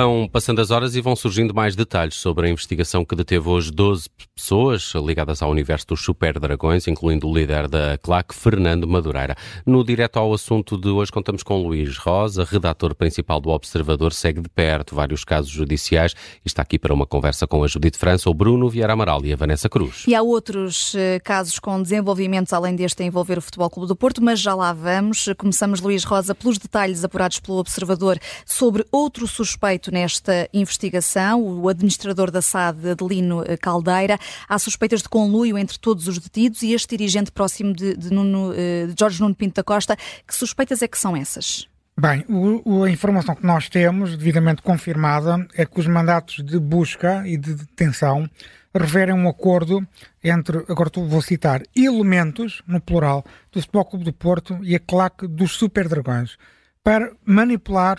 [0.00, 3.72] Vão passando as horas e vão surgindo mais detalhes sobre a investigação que deteve hoje
[3.72, 9.34] 12 pessoas ligadas ao universo dos Super Dragões, incluindo o líder da CLAC, Fernando Madureira.
[9.66, 14.40] No direto ao assunto de hoje, contamos com Luís Rosa, redator principal do Observador, segue
[14.40, 18.30] de perto vários casos judiciais e está aqui para uma conversa com a Judite França,
[18.30, 20.04] o Bruno Vieira Amaral e a Vanessa Cruz.
[20.06, 23.96] E há outros uh, casos com desenvolvimentos, além deste a envolver o Futebol Clube do
[23.96, 25.28] Porto, mas já lá vamos.
[25.36, 31.68] Começamos, Luís Rosa, pelos detalhes apurados pelo Observador sobre outro suspeito feito nesta investigação, o
[31.68, 34.18] administrador da SAD, Adelino eh, Caldeira.
[34.48, 38.52] Há suspeitas de conluio entre todos os detidos e este dirigente próximo de, de, Nuno,
[38.54, 39.96] eh, de Jorge Nuno Pinto da Costa.
[40.26, 41.66] Que suspeitas é que são essas?
[41.98, 47.26] Bem, o, a informação que nós temos, devidamente confirmada, é que os mandatos de busca
[47.26, 48.28] e de detenção
[48.72, 49.84] referem um acordo
[50.22, 55.26] entre, agora vou citar, elementos, no plural, do Futebol Clube do Porto e a claque
[55.26, 56.36] dos Super Dragões,
[56.84, 57.98] para manipular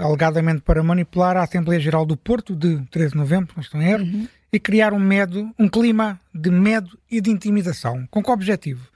[0.00, 3.90] alegadamente para manipular a Assembleia Geral do Porto de 13 de novembro, não estou em
[3.90, 4.28] erro, uhum.
[4.52, 8.06] e criar um medo, um clima de medo e de intimidação.
[8.10, 8.88] Com que objetivo?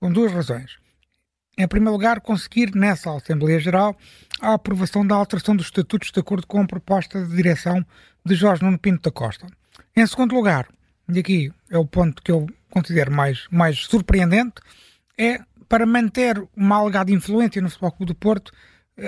[0.00, 0.78] Com duas razões.
[1.56, 3.96] Em primeiro lugar, conseguir nessa Assembleia Geral
[4.40, 7.84] a aprovação da alteração dos estatutos de acordo com a proposta de direção
[8.24, 9.46] de Jorge Nuno Pinto da Costa.
[9.94, 10.68] Em segundo lugar,
[11.08, 14.54] e aqui é o ponto que eu considero mais, mais surpreendente,
[15.18, 18.52] é para manter uma alegada influência no Futebol Clube do Porto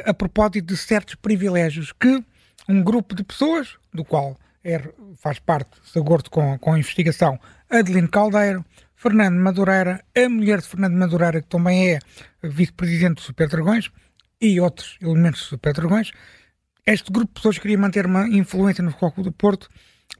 [0.04, 2.24] a propósito de certos privilégios que
[2.68, 4.80] um grupo de pessoas, do qual é,
[5.16, 10.68] faz parte, de acordo com, com a investigação, Adelino Caldeiro, Fernando Madureira, a mulher de
[10.68, 11.98] Fernando Madureira, que também é
[12.42, 13.90] vice-presidente do Super Dragões,
[14.40, 16.12] e outros elementos do Super Dragões,
[16.86, 19.68] este grupo de pessoas queria manter uma influência no Futebol do Porto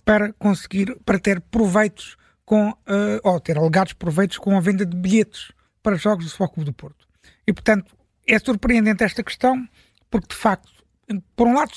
[0.04, 4.96] para conseguir, para ter proveitos com, uh, ou ter alegados proveitos com a venda de
[4.96, 7.06] bilhetes para jogos do Futebol do Porto.
[7.46, 9.66] E, portanto, é surpreendente esta questão,
[10.10, 10.70] porque de facto,
[11.34, 11.72] por um lado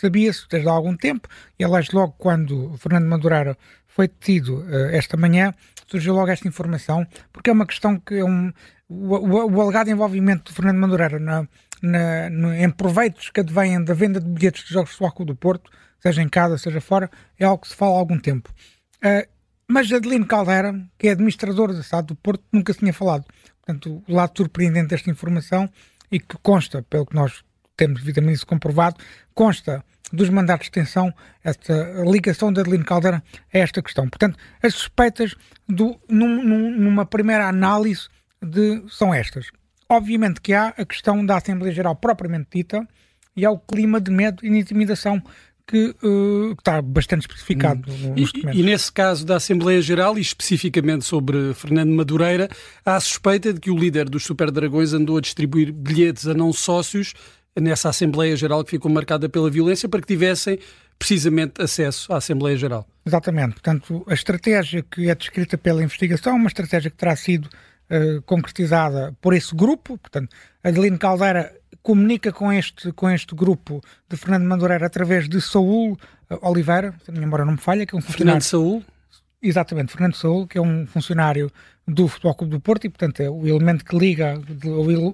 [0.00, 1.28] sabia-se desde há algum tempo,
[1.58, 3.56] e aliás logo quando Fernando Madureira
[3.86, 5.52] foi detido uh, esta manhã,
[5.86, 8.52] surgiu logo esta informação, porque é uma questão que é um,
[8.88, 11.48] o, o, o alegado envolvimento de Fernando Madureira na,
[11.82, 15.34] na, no, em proveitos que advêm da venda de bilhetes de jogos de futebol do
[15.34, 15.70] Porto,
[16.00, 18.50] seja em casa, seja fora, é algo que se fala há algum tempo.
[18.98, 19.28] Uh,
[19.70, 23.26] mas Adelino Caldeira, que é administrador da SAD do Porto, nunca se tinha falado.
[23.60, 25.68] Portanto, o lado surpreendente desta informação
[26.10, 27.44] e que consta, pelo que nós
[27.76, 28.96] temos devidamente isso comprovado,
[29.34, 31.12] consta dos mandatos de detenção
[31.44, 34.08] esta ligação de Adelino Caldeira a esta questão.
[34.08, 35.34] Portanto, as suspeitas
[35.68, 38.08] do, num, numa primeira análise
[38.42, 39.50] de, são estas.
[39.88, 42.86] Obviamente que há a questão da Assembleia Geral propriamente dita
[43.36, 45.22] e há o clima de medo e de intimidação
[45.68, 48.14] que, uh, está bastante especificado hum.
[48.16, 48.58] nos documentos.
[48.58, 52.48] E, e, nesse caso da Assembleia Geral, e especificamente sobre Fernando Madureira,
[52.84, 56.32] há a suspeita de que o líder dos Super Dragões andou a distribuir bilhetes a
[56.32, 57.12] não sócios
[57.54, 60.58] nessa Assembleia Geral que ficou marcada pela violência para que tivessem
[60.98, 62.86] precisamente acesso à Assembleia Geral.
[63.04, 63.52] Exatamente.
[63.52, 69.14] Portanto, a estratégia que é descrita pela investigação, uma estratégia que terá sido uh, concretizada
[69.20, 70.34] por esse grupo, portanto,
[70.64, 75.98] Adelino Caldeira comunica com este, com este grupo de Fernando Madureira através de Saúl
[76.30, 78.40] uh, Oliveira, embora não me falha, que é um funcionário.
[78.40, 78.84] Fernando Saúl?
[79.40, 81.50] Exatamente, Fernando Saúl, que é um funcionário
[81.86, 84.38] do Futebol Clube do Porto e, portanto, é o elemento que liga,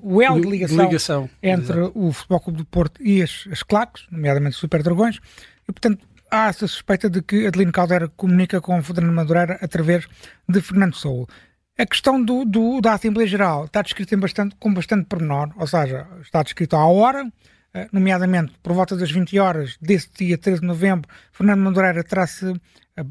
[0.03, 1.31] o elo de ligação, ligação.
[1.43, 1.93] entre Exato.
[1.95, 5.21] o Futebol Clube do Porto e as, as claques, nomeadamente os Super Dragões,
[5.69, 10.07] e, portanto, há essa suspeita de que Adelino Caldeira comunica com o Fernando Madureira através
[10.49, 11.29] de Fernando Saúl.
[11.77, 16.07] A questão do, do, da Assembleia Geral está descrita bastante, com bastante pormenor, ou seja,
[16.23, 17.29] está descrita à hora,
[17.75, 22.49] eh, nomeadamente por volta das 20 horas desse dia 13 de novembro, Fernando Madureira terá-se
[22.97, 23.03] eh,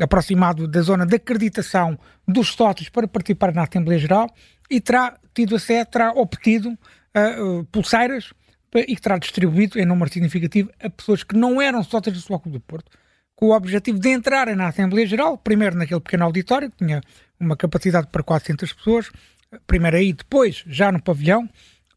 [0.00, 1.96] aproximado da zona de acreditação
[2.26, 4.28] dos sócios para participar na Assembleia Geral
[4.68, 8.32] e terá tido acesso, terá obtido uh, pulseiras
[8.74, 12.52] e que terá distribuído em número significativo a pessoas que não eram sócios do Futebol
[12.52, 12.90] do Porto,
[13.38, 17.00] com o objetivo de entrarem na Assembleia Geral, primeiro naquele pequeno auditório, que tinha
[17.38, 19.12] uma capacidade para 400 pessoas,
[19.64, 21.48] primeiro aí, depois já no pavilhão,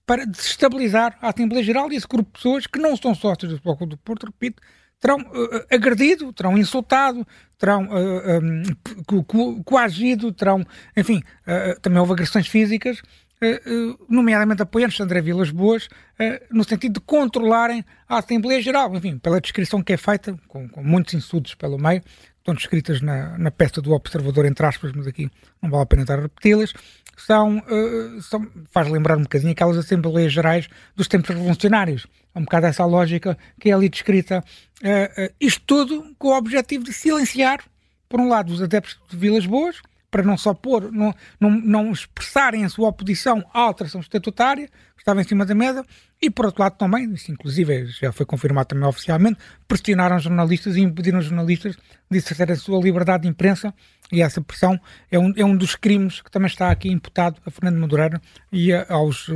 [0.06, 3.58] para desestabilizar a Assembleia Geral e esse grupo de pessoas que não são sócios do
[3.58, 4.62] Futebol do Porto, repito,
[5.00, 7.26] terão uh, agredido, terão insultado,
[7.58, 10.64] terão uh, um, coagido, terão,
[10.96, 13.02] enfim, uh, também houve agressões físicas,
[14.08, 15.88] nomeadamente apoiantes de André Vilas Boas,
[16.52, 20.84] no sentido de controlarem a Assembleia Geral, enfim, pela descrição que é feita, com, com
[20.84, 22.04] muitos insultos pelo meio,
[22.38, 25.30] estão descritas na, na peça do Observador, entre aspas, mas aqui
[25.62, 26.74] não vale a pena estar a repeti-las,
[27.18, 27.64] são,
[28.22, 32.08] são, faz lembrar um bocadinho aquelas Assembleias Gerais dos tempos revolucionários.
[32.34, 34.44] É um bocado essa lógica que é ali descrita.
[35.40, 37.64] Isto tudo com o objetivo de silenciar,
[38.10, 41.92] por um lado, os adeptos de Vilas Boas, para não só pôr, não, não, não
[41.92, 45.84] expressarem a sua oposição à alteração estatutária, que estava em cima da mesa,
[46.22, 50.82] e por outro lado também, isso inclusive já foi confirmado também oficialmente, pressionaram jornalistas e
[50.82, 51.76] impediram jornalistas
[52.10, 53.74] de exercer a sua liberdade de imprensa
[54.12, 54.80] e essa pressão
[55.10, 58.22] é um, é um dos crimes que também está aqui imputado a Fernando Madureira
[58.52, 59.28] e aos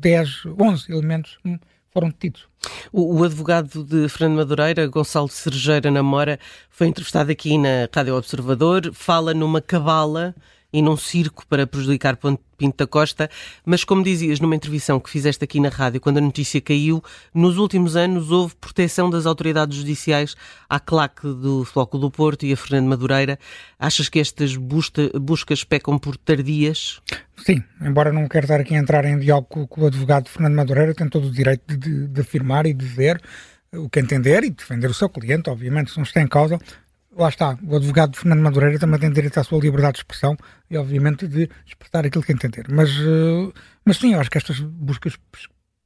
[0.00, 1.58] 10, uh, 11 elementos hum,
[1.96, 2.46] foram detidos.
[2.92, 6.38] O, o, advogado de Fernando Madureira, Gonçalo Sergeira Namora,
[6.68, 10.34] foi entrevistado aqui na Rádio Observador, fala numa cabala
[10.72, 12.16] e num circo para prejudicar
[12.56, 13.30] Pinto da Costa,
[13.64, 17.02] mas como dizias numa entrevista que fizeste aqui na rádio, quando a notícia caiu,
[17.34, 20.34] nos últimos anos houve proteção das autoridades judiciais
[20.68, 23.38] à claque do Floco do Porto e a Fernando Madureira.
[23.78, 27.00] Achas que estas buscas pecam por tardias?
[27.36, 30.94] Sim, embora não quero estar aqui a entrar em diálogo com, o advogado Fernando Madureira,
[30.94, 33.20] tem todo o direito de, de, de afirmar e dizer
[33.72, 36.58] o que entender e defender o seu cliente, obviamente, se não está em causa,
[37.16, 40.36] lá está, o advogado de Fernando Madureira também tem direito à sua liberdade de expressão
[40.70, 42.66] e, obviamente, de expressar aquilo que entender.
[42.68, 43.52] Mas, uh,
[43.84, 45.16] mas sim, eu acho que estas buscas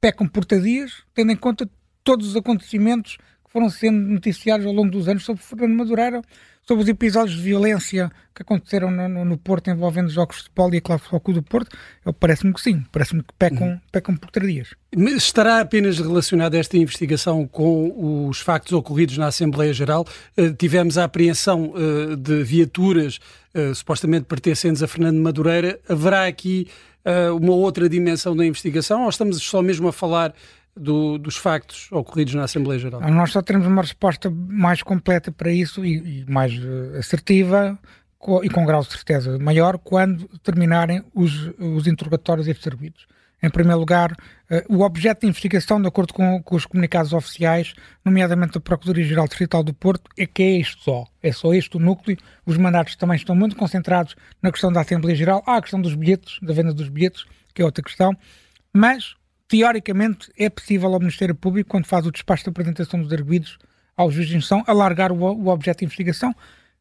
[0.01, 1.69] pecam por tadias, tendo em conta
[2.03, 6.23] todos os acontecimentos que foram sendo noticiados ao longo dos anos sobre Fernando Madureira,
[6.67, 10.43] sobre os episódios de violência que aconteceram no, no, no Porto envolvendo os jogos de
[10.45, 11.77] futebol e a Futebol do Porto,
[12.19, 13.81] parece-me que sim, parece-me que pecam, uhum.
[13.93, 14.75] pecam por tardias.
[14.93, 20.07] Estará apenas relacionada esta investigação com os factos ocorridos na Assembleia Geral?
[20.37, 23.19] Uh, tivemos a apreensão uh, de viaturas
[23.55, 25.79] uh, supostamente pertencentes a Fernando Madureira.
[25.89, 26.69] Haverá aqui
[27.41, 30.35] uma outra dimensão da investigação ou estamos só mesmo a falar
[30.77, 33.01] do, dos factos ocorridos na Assembleia Geral?
[33.11, 37.79] Nós só teremos uma resposta mais completa para isso e, e mais uh, assertiva
[38.43, 43.07] e com grau de certeza maior quando terminarem os, os interrogatórios servidos.
[43.43, 47.73] Em primeiro lugar, uh, o objeto de investigação, de acordo com, com os comunicados oficiais,
[48.05, 51.07] nomeadamente da Procuradoria-Geral Distrital do Porto, é que é isto só.
[51.23, 52.19] É só este o núcleo.
[52.45, 55.43] Os mandatos também estão muito concentrados na questão da Assembleia Geral.
[55.47, 57.25] Há a questão dos bilhetes, da venda dos bilhetes,
[57.55, 58.15] que é outra questão.
[58.75, 59.17] Mas
[59.51, 63.59] teoricamente é possível ao Ministério Público, quando faz o despacho de apresentação dos arguidos
[63.97, 66.33] ao juiz de instrução, alargar o, o objeto de investigação.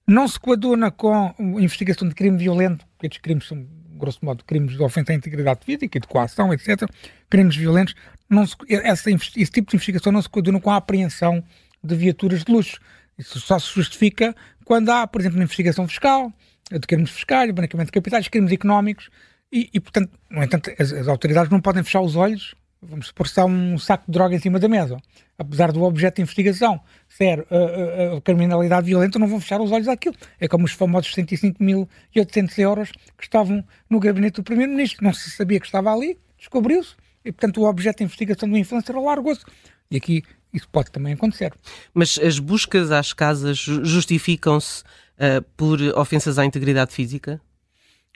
[0.08, 3.68] Não se coaduna com a investigação de crime violento, porque estes crimes são,
[3.98, 6.88] grosso modo, crimes de ofensa à integridade física e de coação, etc.
[7.28, 7.96] Crimes violentos.
[8.30, 11.44] Não se, essa, esse tipo de investigação não se coaduna com a apreensão
[11.84, 12.80] de viaturas de luxo.
[13.18, 16.32] Isso só se justifica quando há, por exemplo, uma investigação fiscal,
[16.72, 19.10] de crimes fiscais, branqueamento de capitais, crimes económicos,
[19.52, 23.26] e, e, portanto, no entanto, as, as, autoridades não podem fechar os olhos vamos supor
[23.26, 24.98] que está um saco de droga em cima da mesa,
[25.38, 29.72] apesar do objeto de investigação ser a, a, a criminalidade violenta, não vão fechar os
[29.72, 30.16] olhos àquilo.
[30.40, 35.04] É como os famosos 105.800 euros que estavam no gabinete do Primeiro-Ministro.
[35.04, 38.96] Não se sabia que estava ali, descobriu-se, e portanto o objeto de investigação do influencer
[38.98, 39.44] largou-se.
[39.92, 40.24] E aqui
[40.54, 41.54] isso pode também acontecer.
[41.94, 47.42] Mas as buscas às casas justificam-se uh, por ofensas à integridade física?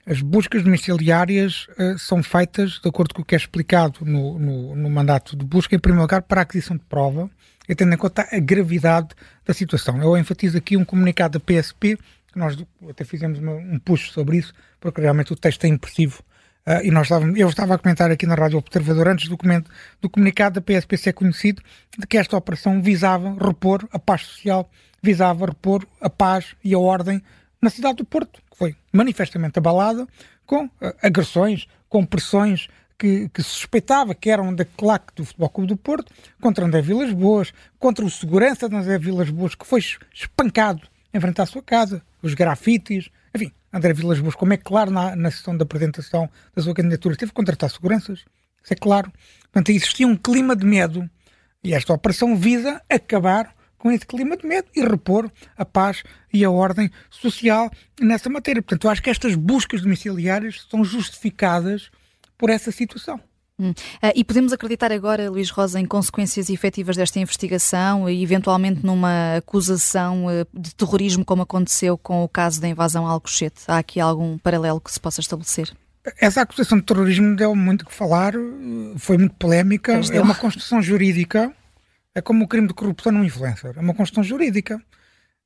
[0.06, 4.76] As buscas domiciliárias uh, são feitas, de acordo com o que é explicado no, no,
[4.76, 7.30] no, mandato de busca, em primeiro lugar, para a aquisição de prova,
[7.70, 9.10] e tendo em conta a gravidade
[9.46, 10.02] da situação.
[10.02, 11.98] Eu enfatizo aqui um comunicado da PSP,
[12.28, 12.58] que nós
[12.90, 16.22] até fizemos uma, um push sobre isso, porque realmente o texto é impressivo.
[16.68, 19.38] Uh, e nós estávamos, eu estava a comentar aqui na Rádio Observador, antes do,
[20.02, 21.62] do comunicado da PSP ser conhecido,
[21.98, 24.70] de que esta operação visava repor a paz social,
[25.02, 27.22] visava repor a paz e a ordem
[27.63, 30.06] na cidade do Porto, que foi manifestamente abalada
[30.45, 30.71] com uh,
[31.02, 32.68] agressões, com pressões
[32.99, 36.11] que, que, se suspeitava que eram da claque do Futebol Clube do Porto,
[36.42, 39.81] contra André Vilas Boas, contra o segurança de André Vilas Boas, que foi
[40.14, 40.81] espancado
[41.14, 45.16] em frente à sua casa, os grafites, enfim, André Vilas Boas, como é claro na,
[45.16, 48.26] na sessão da apresentação da sua candidatura, teve que contratar seguranças,
[48.61, 49.11] isso é claro.
[49.44, 51.09] Portanto, existia um clima de medo
[51.64, 56.45] e esta operação visa acabar com esse clima de medo e repor a paz e
[56.45, 58.61] a ordem social nessa matéria.
[58.61, 61.92] Portanto, eu acho que estas buscas domiciliárias são justificadas
[62.37, 63.19] por essa situação.
[63.59, 63.71] Hum.
[63.71, 69.35] Uh, e podemos acreditar agora, Luís Rosa, em consequências efetivas desta investigação e eventualmente numa
[69.35, 73.63] acusação uh, de terrorismo, como aconteceu com o caso da invasão a Alcochete?
[73.68, 75.69] Há aqui algum paralelo que se possa estabelecer?
[76.21, 78.33] Essa acusação de terrorismo deu muito que falar,
[78.97, 81.54] foi muito polémica, é uma construção jurídica
[82.16, 83.74] é como o crime de corrupção num influencer.
[83.76, 84.82] É uma construção jurídica.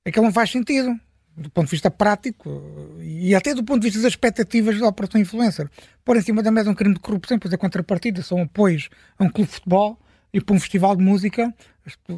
[0.05, 0.99] Aquilo não faz sentido.
[1.35, 5.21] Do ponto de vista prático e até do ponto de vista das expectativas da operação
[5.21, 5.69] influencer.
[6.03, 9.23] Pôr em cima da mesa um crime de corrupção, pois a contrapartida são apoios a
[9.23, 9.99] um clube de futebol
[10.33, 11.53] e para um festival de música,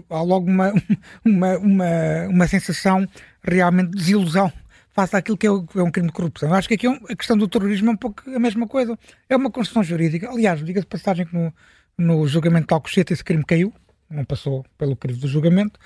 [0.10, 0.74] há logo uma,
[1.24, 3.06] uma, uma, uma sensação
[3.44, 4.52] realmente de desilusão
[4.92, 6.50] face àquilo que é, é um crime de corrupção.
[6.50, 8.98] Eu acho que aqui é a questão do terrorismo é um pouco a mesma coisa.
[9.28, 10.30] É uma construção jurídica.
[10.30, 11.54] Aliás, diga de passagem que no,
[11.98, 13.74] no julgamento de Alcochete esse crime caiu
[14.10, 15.80] não passou pelo crivo do julgamento.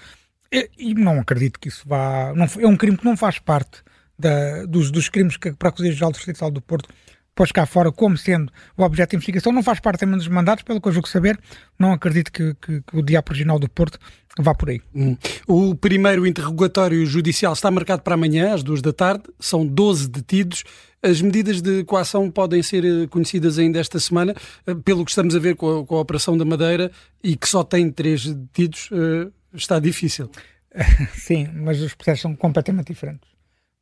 [0.52, 2.34] E, e, não acredito que isso vá.
[2.36, 3.82] Não, é um crime que não faz parte
[4.18, 6.90] da, dos, dos crimes que a Procuradoria-Geral do Distrito do Porto
[7.36, 10.64] pôs cá fora como sendo o objeto de investigação, não faz parte também dos mandatos,
[10.64, 11.40] pelo que eu julgo saber,
[11.80, 13.98] não acredito que, que, que o Diabo Regional do Porto
[14.40, 14.82] vá por aí.
[14.94, 15.18] Hum.
[15.48, 20.64] O primeiro interrogatório judicial está marcado para amanhã, às duas da tarde, são 12 detidos.
[21.04, 24.34] As medidas de coação podem ser eh, conhecidas ainda esta semana,
[24.66, 26.90] eh, pelo que estamos a ver com a, com a Operação da Madeira
[27.22, 30.32] e que só tem três detidos, eh, está difícil.
[31.14, 33.34] Sim, mas os processos são completamente diferentes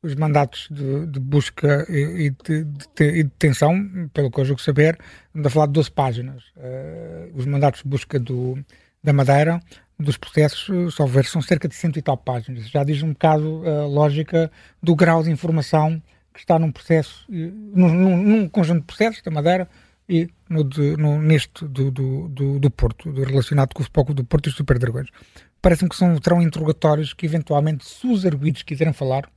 [0.03, 4.97] os mandatos de, de busca e de, de, de, detenção, pelo que eu julgo saber,
[5.27, 6.43] estamos a falar de 12 páginas.
[6.57, 8.57] Uh, os mandatos de busca do,
[9.03, 9.59] da Madeira,
[9.99, 12.67] dos processos, só ver, são cerca de cento e tal páginas.
[12.67, 14.51] Já diz um bocado a lógica
[14.81, 16.01] do grau de informação
[16.33, 19.69] que está num processo, num, num conjunto de processos da Madeira
[20.07, 24.13] e no, de, no neste do, do, do, do, Porto, do, relacionado com o Futebol
[24.13, 25.09] do Porto e os Super Dragões.
[25.61, 29.29] Parece-me que são, terão interrogatórios que, eventualmente, se os arguidos quiserem falar,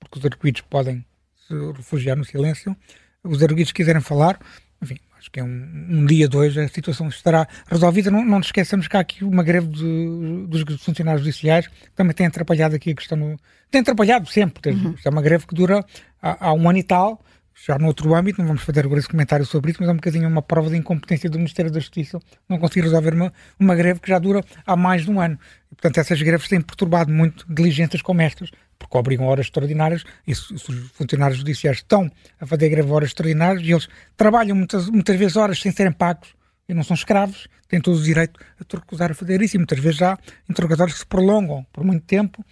[0.00, 1.04] porque os arguidos podem
[1.46, 2.76] se refugiar no silêncio.
[3.22, 4.38] Os arguidos quiserem falar,
[4.82, 8.10] enfim, acho que é um, um dia, dois, a situação estará resolvida.
[8.10, 12.14] Não, não nos esqueçamos que há aqui uma greve de, dos funcionários judiciais que também
[12.14, 13.18] tem atrapalhado aqui a questão.
[13.18, 13.36] No,
[13.70, 14.72] tem atrapalhado sempre.
[14.72, 14.94] Uhum.
[15.04, 15.84] É uma greve que dura
[16.22, 17.22] há, há um ano e tal
[17.66, 19.96] já no outro âmbito, não vamos fazer agora esse comentário sobre isso, mas é um
[19.96, 23.98] bocadinho uma prova de incompetência do Ministério da Justiça não conseguir resolver uma, uma greve
[23.98, 25.38] que já dura há mais de um ano.
[25.70, 30.32] E, portanto, essas greves têm perturbado muito diligências como estas porque obrigam horas extraordinárias e
[30.32, 35.36] os funcionários judiciais estão a fazer greve horas extraordinárias e eles trabalham muitas, muitas vezes
[35.36, 36.34] horas sem serem pagos
[36.68, 39.78] e não são escravos, têm todo o direito a recusar a fazer isso e muitas
[39.78, 40.18] vezes há
[40.48, 42.44] interrogatórios que se prolongam por muito tempo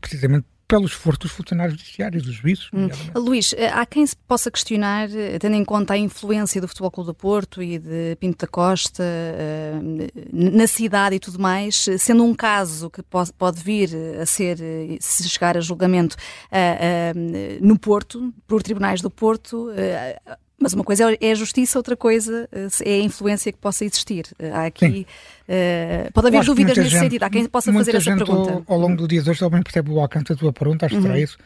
[0.00, 2.70] precisamente pelo esforço dos funcionários judiciários, dos juízes.
[2.72, 2.88] Hum.
[3.14, 6.90] Luís, eh, há quem se possa questionar, eh, tendo em conta a influência do Futebol
[6.90, 9.74] Clube do Porto e de Pinto da Costa eh,
[10.32, 14.56] na cidade e tudo mais, sendo um caso que pode vir a ser,
[14.98, 16.16] se chegar a julgamento
[17.60, 19.68] no Porto, por tribunais do Porto,
[20.62, 22.48] mas uma coisa é a justiça, outra coisa
[22.84, 24.26] é a influência que possa existir.
[24.54, 25.06] Há aqui.
[25.48, 27.22] Uh, pode haver dúvidas nesse gente, sentido.
[27.24, 28.62] Há quem possa fazer essa pergunta.
[28.66, 31.00] Ao, ao longo do dia de hoje também percebe o alcance da tua pergunta, acho
[31.00, 31.16] que uhum.
[31.16, 31.36] isso.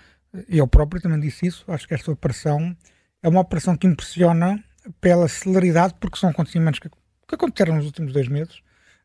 [0.49, 1.65] Eu próprio também disse isso.
[1.67, 2.77] Acho que esta operação
[3.23, 4.63] é uma operação que impressiona
[5.01, 8.61] pela celeridade, porque são acontecimentos que, que aconteceram nos últimos dois meses.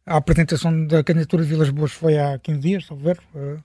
[0.06, 3.20] A apresentação da candidatura de Vilas Boas foi há 15 dias, a ver.
[3.34, 3.64] Uh,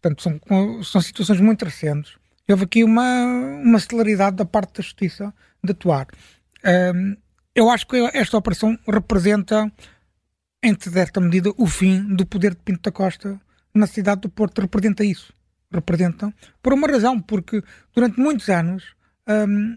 [0.00, 2.14] portanto, são, são situações muito recentes.
[2.48, 3.24] Houve aqui uma,
[3.62, 5.32] uma celeridade da parte da justiça
[5.62, 6.08] de atuar.
[6.94, 7.16] Um,
[7.54, 9.72] eu acho que esta operação representa,
[10.62, 13.40] em certa medida, o fim do poder de Pinto da Costa
[13.74, 14.60] na cidade do Porto.
[14.60, 15.32] Representa isso.
[15.72, 16.32] Representa,
[16.62, 17.62] por uma razão, porque
[17.94, 18.94] durante muitos anos,
[19.26, 19.76] um,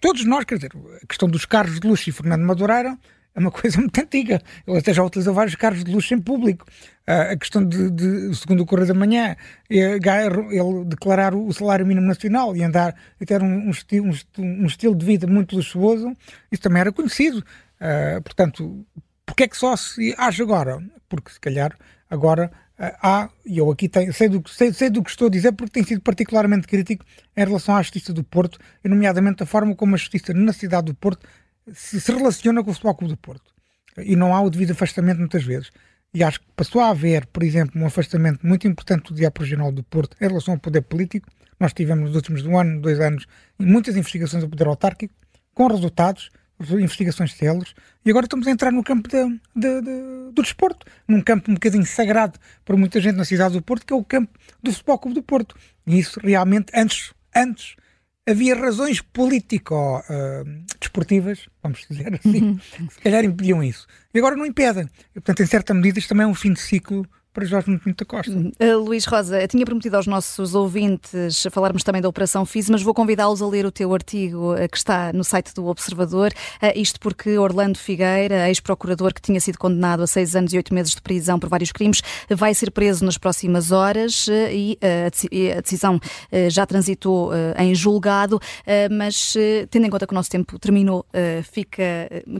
[0.00, 0.72] todos nós, quer dizer,
[1.02, 2.98] a questão dos carros de luxo e Fernando Madureira
[3.34, 4.40] é uma coisa muito antiga.
[4.66, 6.66] Ele até já utilizou vários carros de luxo em público.
[7.06, 9.36] Uh, a questão de, de, segundo o Correio da Manhã,
[9.68, 14.64] é, ele declarar o salário mínimo nacional e andar e ter um, um, estilo, um,
[14.64, 16.16] estilo de vida muito luxuoso,
[16.50, 17.38] isso também era conhecido.
[17.80, 18.86] Uh, portanto,
[19.26, 20.82] porque é que só se age agora?
[21.08, 21.76] Porque se calhar
[22.08, 25.30] agora uh, há, e eu aqui tenho, sei, do, sei, sei do que estou a
[25.30, 27.04] dizer porque tenho sido particularmente crítico
[27.36, 30.86] em relação à Justiça do Porto, e nomeadamente a forma como a Justiça na cidade
[30.86, 31.26] do Porto
[31.72, 33.52] se, se relaciona com o Futebol Clube do Porto.
[33.98, 35.70] E não há o devido afastamento muitas vezes.
[36.12, 39.72] E acho que passou a haver, por exemplo, um afastamento muito importante do Diabo Regional
[39.72, 41.28] do Porto em relação ao poder político.
[41.58, 43.26] Nós tivemos nos últimos um ano, dois anos,
[43.58, 45.14] muitas investigações do poder autárquico,
[45.52, 46.30] com resultados,
[46.60, 51.20] investigações céleres, e agora estamos a entrar no campo de, de, de, do desporto, num
[51.20, 54.32] campo um bocadinho sagrado para muita gente na cidade do Porto, que é o campo
[54.62, 55.56] do Futebol Clube do Porto.
[55.86, 57.76] E isso realmente, antes, antes
[58.26, 62.56] havia razões político-desportivas, uh, vamos dizer assim, uhum.
[62.56, 63.86] que se calhar impediam isso.
[64.12, 64.88] E agora não impedem.
[65.10, 68.04] E, portanto, em certa medida, isto também é um fim de ciclo para Jorge Pinto
[68.04, 68.32] da Costa.
[68.32, 72.94] Uh, Luís Rosa, tinha prometido aos nossos ouvintes falarmos também da Operação FIS, mas vou
[72.94, 77.00] convidá-los a ler o teu artigo uh, que está no site do Observador, uh, isto
[77.00, 81.02] porque Orlando Figueira, ex-procurador que tinha sido condenado a seis anos e oito meses de
[81.02, 84.78] prisão por vários crimes, vai ser preso nas próximas horas e
[85.56, 85.98] a decisão
[86.48, 88.38] já transitou em julgado,
[88.90, 89.34] mas
[89.70, 91.04] tendo em conta que o nosso tempo terminou,
[91.42, 91.82] fica...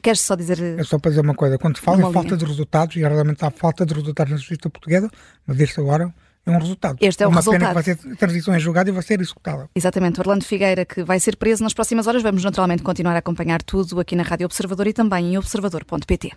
[0.03, 0.61] Queres só dizer...
[0.79, 3.45] É só para dizer uma coisa, quando se fala em falta de resultados, e realmente
[3.45, 5.11] há falta de resultados na justiça portuguesa,
[5.47, 6.13] mas este agora
[6.47, 6.99] é um resultado.
[7.01, 7.61] Este é, é uma resultado.
[7.61, 9.69] pena que vai ser transição em julgado e vai ser executada.
[9.75, 10.21] Exatamente.
[10.21, 12.23] Orlando Figueira, que vai ser preso nas próximas horas.
[12.23, 16.33] Vamos naturalmente continuar a acompanhar tudo aqui na Rádio Observador e também em observador.pt.